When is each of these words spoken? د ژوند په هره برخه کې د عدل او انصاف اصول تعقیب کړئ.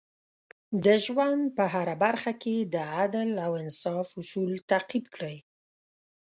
د 0.85 0.87
ژوند 1.05 1.43
په 1.57 1.63
هره 1.73 1.95
برخه 2.05 2.33
کې 2.41 2.55
د 2.73 2.75
عدل 2.99 3.29
او 3.45 3.51
انصاف 3.63 4.07
اصول 4.21 4.51
تعقیب 4.69 5.05
کړئ. 5.15 5.35